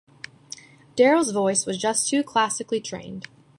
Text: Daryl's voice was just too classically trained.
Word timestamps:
Daryl's 0.97 1.31
voice 1.31 1.67
was 1.67 1.77
just 1.77 2.09
too 2.09 2.23
classically 2.23 2.81
trained. 2.81 3.27